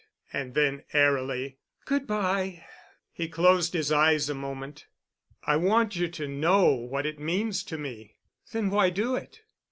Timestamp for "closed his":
3.29-3.91